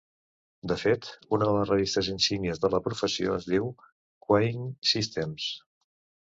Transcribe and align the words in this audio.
De 0.69 0.75
fet, 0.83 1.09
una 1.37 1.49
de 1.49 1.53
les 1.57 1.69
revistes 1.71 2.09
insígnia 2.13 2.55
de 2.63 2.71
la 2.77 2.79
professió 2.87 3.37
es 3.41 3.47
diu 3.53 3.69
"Queueing 4.27 4.67
Systems". 4.95 5.47